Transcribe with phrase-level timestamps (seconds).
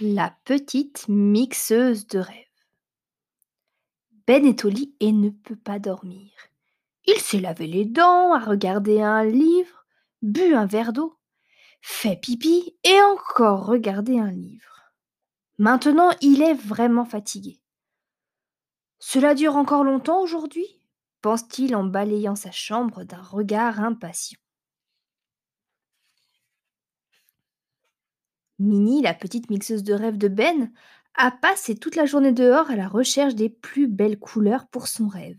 [0.00, 2.44] La petite mixeuse de rêves.
[4.26, 6.30] Ben est au lit et ne peut pas dormir.
[7.06, 9.86] Il s'est lavé les dents, a regardé un livre,
[10.20, 11.16] bu un verre d'eau,
[11.80, 14.92] fait pipi et encore regardé un livre.
[15.56, 17.62] Maintenant, il est vraiment fatigué.
[18.98, 20.66] Cela dure encore longtemps aujourd'hui?
[21.22, 24.38] pense-t-il en balayant sa chambre d'un regard impatient.
[28.58, 30.72] Minnie, la petite mixeuse de rêves de Ben,
[31.14, 35.08] a passé toute la journée dehors à la recherche des plus belles couleurs pour son
[35.08, 35.38] rêve.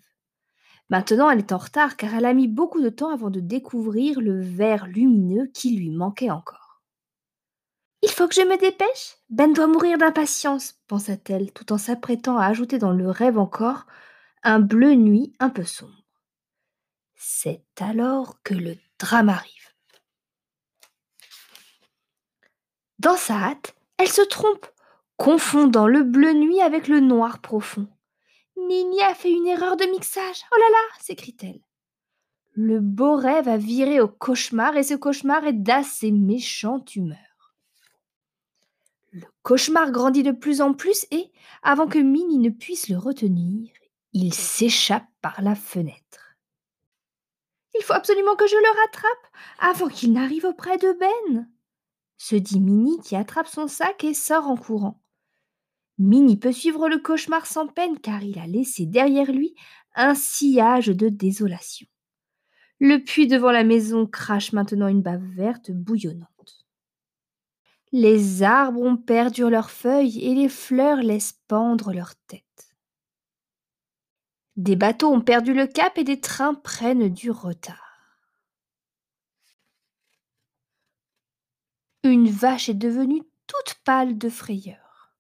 [0.89, 4.22] Maintenant, elle est en retard car elle a mis beaucoup de temps avant de découvrir
[4.22, 6.81] le vert lumineux qui lui manquait encore.
[8.03, 9.17] Il faut que je me dépêche?
[9.30, 13.86] Ben doit mourir d'impatience, pensa-t-elle, tout en s'apprêtant à ajouter dans le rêve encore
[14.44, 16.05] un bleu nuit un peu sombre.
[17.16, 19.56] C'est alors que le drame arrive.
[23.07, 24.66] Dans sa hâte, elle se trompe,
[25.16, 27.88] confondant le bleu nuit avec le noir profond.
[28.58, 30.41] Nini a fait une erreur de mixage.
[30.52, 31.61] Oh là là s'écrie-t-elle.
[32.52, 37.55] Le beau rêve a viré au cauchemar et ce cauchemar est d'assez méchante humeur.
[39.13, 41.31] Le cauchemar grandit de plus en plus et,
[41.63, 43.72] avant que Minnie ne puisse le retenir,
[44.11, 46.35] il s'échappe par la fenêtre.
[47.80, 51.47] Il faut absolument que je le rattrape avant qu'il n'arrive auprès de Ben,
[52.17, 55.01] se dit Minnie qui attrape son sac et sort en courant.
[55.97, 59.55] Minnie peut suivre le cauchemar sans peine car il a laissé derrière lui
[59.95, 61.88] un sillage de désolation.
[62.79, 66.67] Le puits devant la maison crache maintenant une bave verte bouillonnante.
[67.91, 72.43] Les arbres ont perdu leurs feuilles et les fleurs laissent pendre leurs têtes.
[74.55, 77.86] Des bateaux ont perdu le cap et des trains prennent du retard.
[82.03, 85.14] Une vache est devenue toute pâle de frayeur.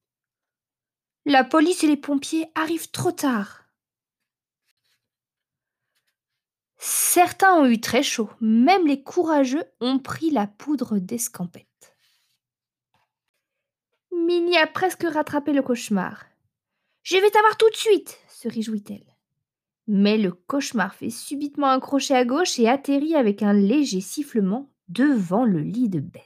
[1.25, 3.65] La police et les pompiers arrivent trop tard.
[6.77, 11.65] Certains ont eu très chaud, même les courageux ont pris la poudre d'escampette.
[14.11, 16.25] Minnie a presque rattrapé le cauchemar.
[17.03, 19.15] Je vais t'avoir tout de suite, se réjouit-elle.
[19.87, 24.69] Mais le cauchemar fait subitement un crochet à gauche et atterrit avec un léger sifflement
[24.89, 26.21] devant le lit de Ben.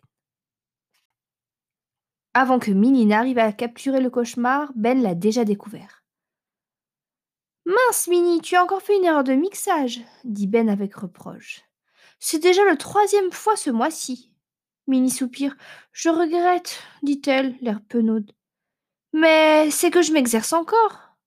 [2.33, 6.03] Avant que Minnie n'arrive à capturer le cauchemar, Ben l'a déjà découvert.
[7.65, 11.61] Mince, Minnie, tu as encore fait une erreur de mixage, dit Ben avec reproche.
[12.19, 14.33] C'est déjà le troisième fois ce mois-ci.
[14.87, 15.55] Minnie soupire.
[15.91, 18.31] Je regrette, dit-elle, l'air penaude.
[19.13, 21.17] Mais c'est que je m'exerce encore.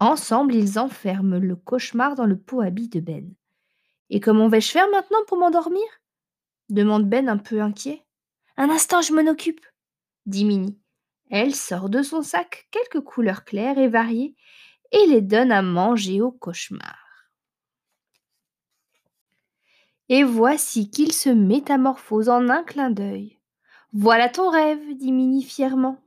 [0.00, 3.32] Ensemble, ils enferment le cauchemar dans le pot à billes de Ben.
[4.10, 5.84] Et comment vais-je faire maintenant pour m'endormir?
[6.68, 8.04] Demande Ben un peu inquiet.
[8.56, 9.64] Un instant, je m'en occupe,
[10.24, 10.78] dit Minnie.
[11.30, 14.36] Elle sort de son sac quelques couleurs claires et variées
[14.92, 16.98] et les donne à manger au cauchemar.
[20.08, 23.38] Et voici qu'il se métamorphose en un clin d'œil.
[23.92, 26.00] Voilà ton rêve, dit Minnie fièrement.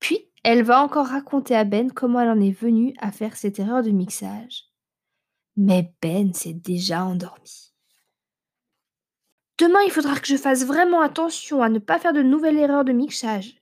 [0.00, 3.58] Puis elle va encore raconter à Ben comment elle en est venue à faire cette
[3.58, 4.64] erreur de mixage.
[5.56, 7.71] Mais Ben s'est déjà endormi.
[9.58, 12.84] Demain, il faudra que je fasse vraiment attention à ne pas faire de nouvelles erreurs
[12.84, 13.56] de mixage,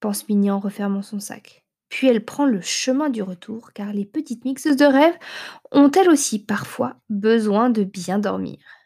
[0.00, 1.64] pense Minnie en refermant son sac.
[1.88, 5.16] Puis elle prend le chemin du retour, car les petites mixeuses de rêve
[5.72, 8.58] ont elles aussi parfois besoin de bien dormir.